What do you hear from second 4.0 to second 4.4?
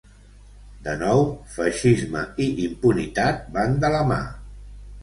mà.